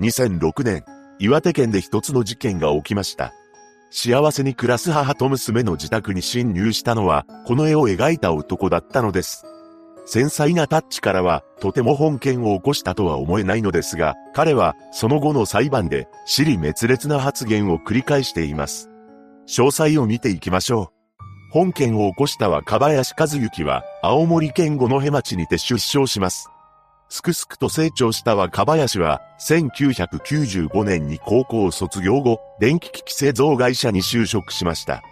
[0.00, 0.84] 2006年、
[1.18, 3.34] 岩手県で一つの事件が起きました。
[3.90, 9.44] 幸せに暮らす母と娘の自宅に侵入したのは、この絵を描いた男だったのです。
[10.06, 18.88] 繊細なタッチからは、とても本件を起こしたとは思えないのですが、彼は、その後の裁判で、尻滅裂な発言を繰り返しています。
[19.46, 21.52] 詳細を見ていきましょう。
[21.52, 26.48] 本件を起こした若林和幸は、青森県五戸町にて出生します。
[27.10, 35.02] すくすくと成長した若林は、1995年に高校を卒業後、電気機器製造会社に就職しました。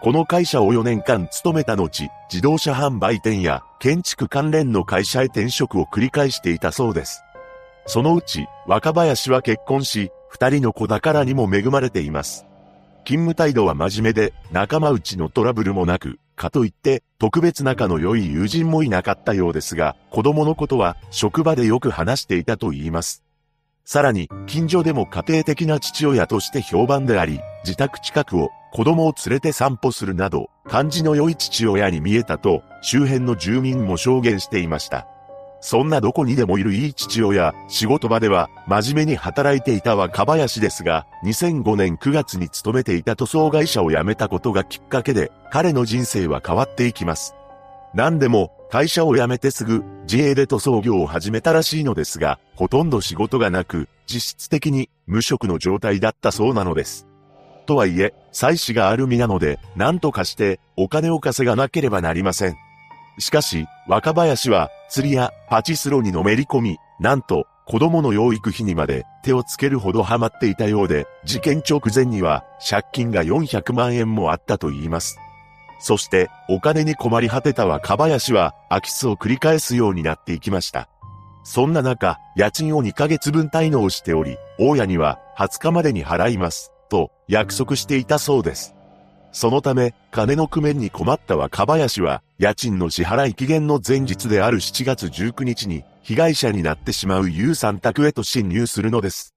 [0.00, 7.24] この会社を4年間勤めた後、自動車販売店や建築関連の会社へ転職を繰り返していたそうです。
[7.84, 12.46] そのうち、若林は結婚し、二人の子宝にも恵まれています。
[13.04, 23.22] 勤務態度は真面目で、仲間内のトラブルもなく、かといって、特別仲の良い友人もいなかったようですが、子供のことは職場でよく話していたと言います。
[23.84, 35.06] さらに、近所でも家庭的な父親として評判であり、自宅近くを子供を連れて散歩するなど、感じの良い父親に見えたと、周辺の住民も証言していました。
[35.60, 47.34] そんなどこにでもいるいい父親、仕事場では真面目に働いていた若林ですが、2005年9月に勤めていた塗装会社を辞めたことがきっかけで、彼の人生は変わっていきます。
[47.94, 57.06] 何でも、会社を辞めてすぐ、自営で塗装業を始めたらしいのですが、ほとんど仕事がなく、実質的に無職の状態だったそうなのです。
[57.66, 62.56] とはいえ、妻子がある身なので、何とかしてお金を稼がなければなりません。
[63.18, 75.18] しかし、若林は釣りやパチスロにのめり込み、なんと子供の養育費にまで手をつけるほどハマっていたようで、事件直前には借金が400万円もあったと言います。
[75.78, 80.88] そして、お金に困り果てた若林は空き巣を繰り返すようになっていきました。
[81.42, 88.74] そんな中、家賃を2ヶ月分滞納しており、大家には20日までに払います、と約束していたそうです。
[89.32, 99.34] そのため、金の工面に困った若林は、家賃の支払い期限の前日である7月19日に、被害者になってしまう U さん宅へと侵入するのです。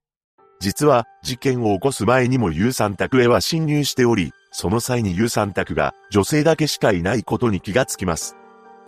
[0.62, 8.38] 実は、事件を起こす前にも U さん宅へは侵入しており、その際に U さん宅が女性だけしかいないことに気がつきます。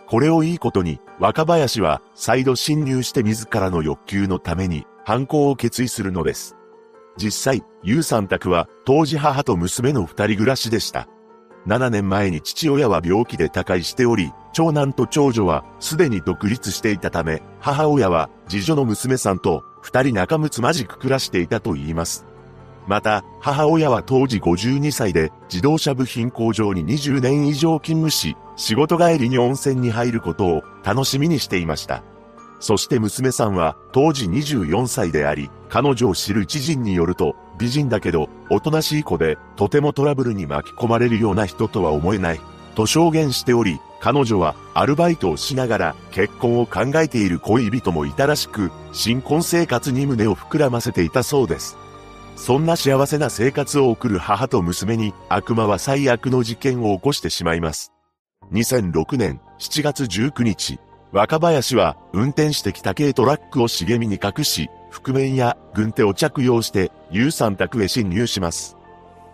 [0.08, 6.56] これをいいことに、若林は再度侵入して自らの欲求のために犯行を決意するのです。
[7.18, 11.10] 実際、ゆうさん宅は当時母と娘の二人暮らしでした。
[11.68, 22.26] 7年前に父親は病気で他界しており、長男と長女はすでに独立していたため、母親は次女の娘さんと二人仲睦まじく暮らしていたと言います。
[22.88, 32.04] また、母親は当時52歳で自動車部品工場に20年以上勤務し、仕事帰りに温泉に入ることを楽しみにしていました。
[32.60, 42.42] そして娘さんは当時24歳であり、彼女を知る知人によると、美人だけど、おとなしい子で、とてもトラブルに巻き込まれるような人とは思えない、
[42.76, 51.78] と証言しており、彼女はアルバイトをしながら結婚を考えている恋人もいたらしく、新婚生活に胸を膨らませていたそうです。
[52.36, 57.94] そんな幸せな生活を送る母と娘に悪魔は最悪の事件を起こしてしまいます。
[58.52, 60.80] 2006年7月19日、
[61.12, 68.78] 若林は運転してきた軽トラックを茂みに隠し、覆面や軍手を着用して、U さん宅へ侵入します。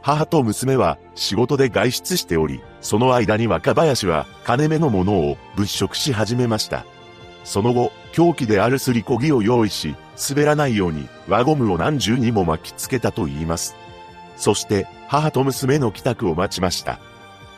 [0.01, 6.85] 母と娘は仕事で外出しており、その間に若林は金目のものを物色し始めました。
[7.43, 9.95] その後、凶器であるすりこぎを用意し、
[10.29, 13.75] 滑らないように輪ゴムを何重にも巻きつけたと言います。
[14.37, 16.99] そして、母と娘の帰宅を待ちました。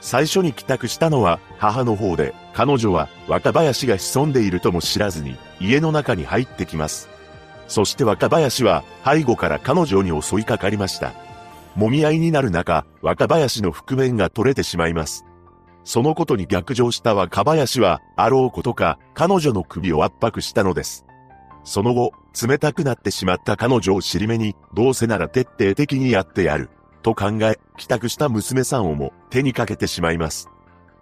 [0.01, 7.12] 最初に帰宅したのは母の方で、彼女は若林が潜んでいるとも知らずに家の中に入ってきます。
[7.73, 11.11] そして若林は背後から彼女に襲いかかりました。
[11.75, 15.25] 揉み合いになる中、若林の覆面が取れてしまいます。
[15.83, 21.03] そのことに逆上した若林は、あろうことか、彼女の首を圧迫したのです。
[21.63, 22.11] その後、
[22.47, 26.69] 冷たくなってしまった彼女を尻目に、どうせなら徹底的にやってやる。
[27.01, 30.47] と考え、帰宅した娘さんをも手にかけてしまいます。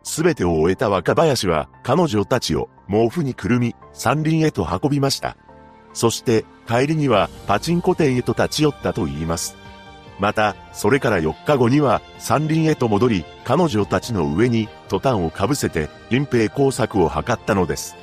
[0.03, 5.35] すべてを終えた若林は、彼女たちを毛布にくるみ、山林へと運びました。
[5.93, 9.55] そして、帰りにはパチンコ店へと立ち寄ったと言います。
[10.19, 17.95] また、それから4日後には山林へと戻り、彼女たちの上にトタンをかぶせて隠蔽工作を図ったのです。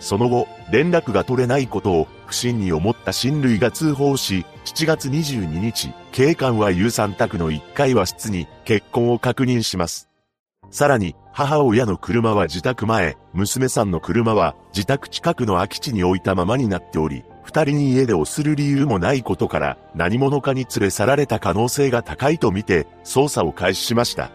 [0.00, 10.08] その後、連絡が取れないことを不審に思った親類が通報し、7月22日、警官は有産宅の1階和室に結婚を確認します。
[10.70, 24.30] さらに、母親の車は自宅前、娘さんの車は自宅近くの空き地に置いたままになっており、二人に家出をする理由もないことから何者かに連れ去られた可能性が高いとみて捜査を開始しました。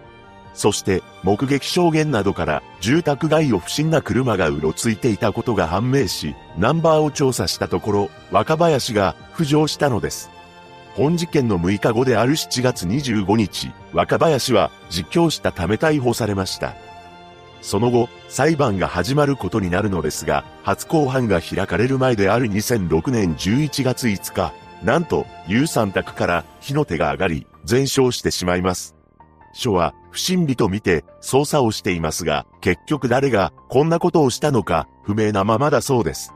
[0.54, 10.30] そして目撃証言などから住宅街を不審な車がうろついていたことが判明し、ナンバーを調査したところ若林が浮上したのです。
[10.94, 16.76] 本事件の6日後である7月25日、若林は実況したため逮捕されました。
[17.62, 24.54] その後、裁判が始まることになるのですが、初公判が開かれる前である2006年11月5日、
[24.84, 28.96] なんと、有三宅から火の手が上がり、全焼してしまいます。
[29.54, 36.34] 署は不審火と見て捜査をしていますが、結局誰がこんなことをしたのか不明なままだそうです。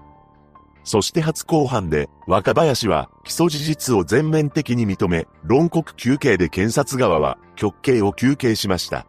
[0.84, 9.08] そして初公判で若林は起訴事実を全面的に認め、論告求刑で検察側は極刑を求刑しました。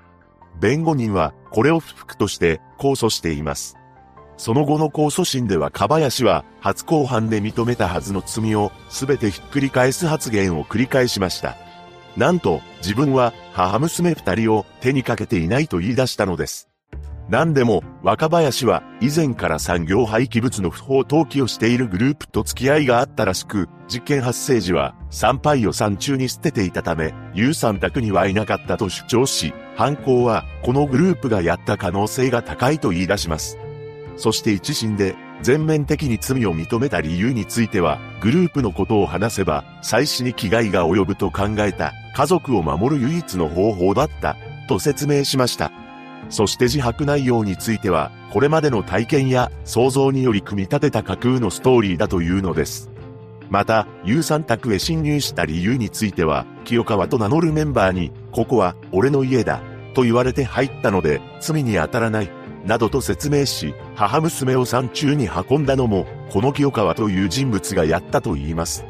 [0.61, 3.77] 弁護人はこれを不服として控訴しています。
[4.37, 11.57] その後の控訴審ではカバヤ氏は初公判で認めたはずの罪を全てひっくり返す発言を繰り返しました。
[12.17, 16.69] なんと自分は母娘二人を手にかけていないと言い出したのです。
[17.29, 33.59] 何でも若林は以前から産業廃棄物の不法投棄をしているグループと付き合いがあったらしく、実験発生時は参拝を山中に捨てていたため、有産宅にはいなかったと主張し、犯行はこのグループがやった可能性が高いと言い出します。
[34.17, 44.37] そして一審で全面的に罪を認めた理由については、グループのことを話せば、妻子に危害が及ぶと考えた、家族を守る唯一の方法だった、
[44.69, 45.71] と説明しました。
[46.31, 52.91] そして自白内容については、これまでの体験や想像により組み立てた架空のストーリーだというのです。
[53.51, 59.63] また、有産宅へ侵入した理由については、清川と名乗るメンバーに、ここは俺の家だ、
[59.95, 62.31] と言われて入ったので、罪に当たらない、
[62.67, 68.85] などと説明し、母娘を山中に運んだのも、この清川という人物がやったと言います。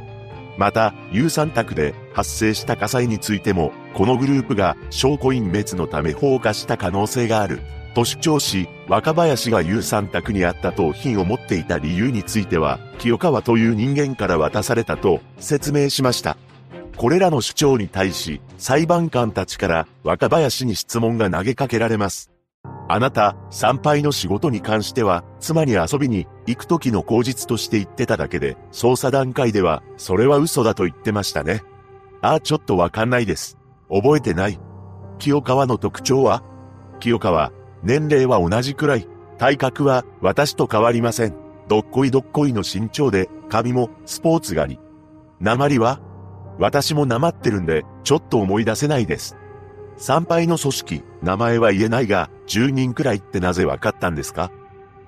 [0.58, 7.60] また、有産宅で発生した火災についても、このグループが証拠隠滅のため放火した可能性がある。
[7.94, 16.36] と主張し、若林が有産宅にあったと品を持っていた理由については、清川という人間から渡されたと説明しました。
[16.96, 22.30] これらの主張に対し、裁判官たちから若林に質問が投げかけられます。
[22.88, 31.62] あなた、参拝の仕事に関しては、妻に遊びに行く時の口実として言ってただけで、捜査段階では、それは嘘だと言ってましたね。
[32.22, 33.58] ああ、ちょっとわかんないです。
[33.90, 34.58] 覚えてない。
[35.18, 36.42] 清川の特徴は？
[37.00, 37.52] 清川、
[37.82, 41.34] 年齢は同じくらい、体格は私と変わりません。
[41.68, 44.80] どっこいどっこいの身長で、髪もスポーツ狩り。
[45.40, 46.00] 鉛は？
[46.58, 49.36] 私も鉛ってるんで、ちょっと思い出せないです。
[49.96, 54.50] 参拝の組織、名前は言えないが、10人くらいってなぜわかったんですか？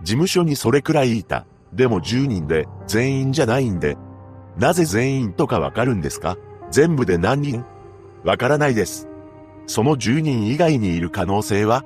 [0.02, 1.46] 事務所にそれくらいいた。
[1.72, 3.96] でも10人で、全員じゃないんで。
[4.56, 6.36] なぜ全員とかわかるんですか？
[6.70, 7.64] 全部で何人？
[8.24, 9.08] わからないです。
[9.66, 11.84] その10人以外にいる可能性は？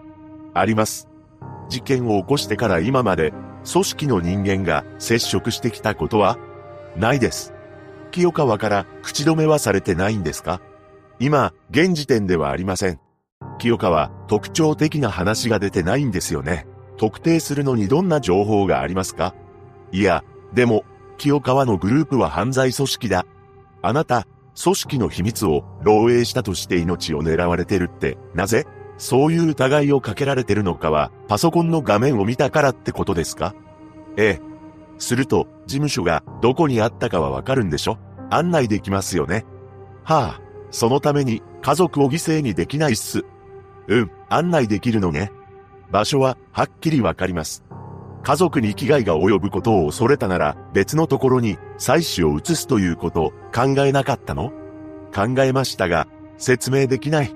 [0.55, 1.09] あります。
[1.69, 3.33] 事件を起こしてから今まで、
[3.71, 6.39] 組織の人間が接触してきたことは？
[6.97, 7.52] ないです。
[8.13, 10.61] 清川から口止めはされてないんですか？
[11.19, 13.01] 今、現時点ではありません。
[13.59, 16.67] 清川、特徴的な話が出てないんですよね。
[16.97, 19.35] 特定するのにどんな情報がありますか？
[19.91, 20.23] いや、
[20.53, 20.85] でも、
[21.19, 23.27] 清川のグループは犯罪組織だ。
[23.83, 24.27] あなた、
[24.63, 28.67] 組織の秘密を漏洩したとして命を狙われてるって、なぜ？
[28.99, 33.55] そういう疑いをかけられてるのかは、パソコンの画面を見たからってことですか？
[34.17, 34.52] ええ。
[35.03, 37.99] すると、事務所がどこにあったかはわかるんでしょ？
[38.31, 39.45] 案内できますよね。
[40.05, 40.41] はあ、
[40.71, 43.25] そのために家族を犠牲にできないっす。
[43.89, 45.33] うん、案内できるのね。
[45.91, 47.65] 場所ははっきりわかります。
[48.23, 54.53] 家族に危害が及ぶことを恐れたなら別のところに妻子を移すということ考えなかったの？
[55.13, 56.07] 考えましたが
[56.39, 57.35] 説明できない。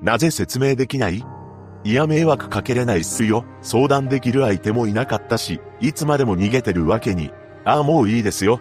[0.00, 1.24] なぜ説明できない？
[1.82, 3.44] いや迷惑かけれないっすよ。
[3.62, 7.30] 相談できる相手もいなかったし、いつまでも逃げてるわけに。
[7.64, 8.60] ああもういいですよ。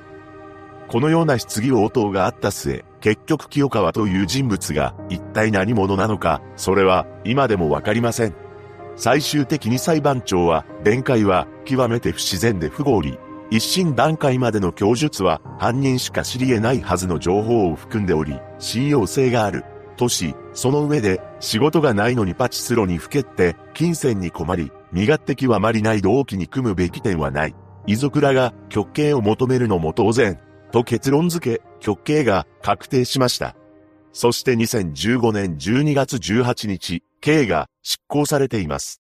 [0.88, 8.34] このような質疑応答があった末、結局清川という人物が一体何者なのか、それは今でもわかりません。
[8.96, 13.18] 最終的に裁判長は、弁解は極めて不自然で不合理。
[13.52, 19.66] 一審段階までの供述は犯人しか知り得ないはずの情報を含んでおり、信用性がある。
[20.00, 27.56] とし、その上で、仕事がないのにパチスロにふけって、金銭に困り、身勝手極まりない動機に組むべき点はない。
[27.86, 30.40] 遺族らが極刑を求めるのも当然。
[30.72, 33.58] と結論付け、極刑が確定しました。
[34.14, 39.02] そして2015年12月18日、刑が執行されています。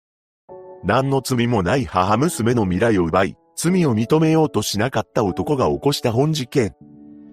[0.85, 6.73] 何の罪もない母娘の未来を奪い、罪を認めようとしなかった男が起こした本事件。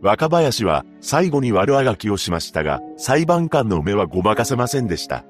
[0.02, 5.25] 若林は最後に悪あがきをしましたが、裁判官の目はごまかせませんでした。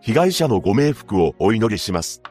[0.00, 2.22] 被害者のご冥福をお祈りします。